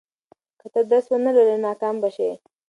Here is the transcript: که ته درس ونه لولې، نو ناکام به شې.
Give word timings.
که 0.59 0.67
ته 0.73 0.81
درس 0.89 1.05
ونه 1.09 1.31
لولې، 1.35 1.55
نو 1.57 1.63
ناکام 1.65 1.95
به 2.01 2.09
شې. 2.15 2.29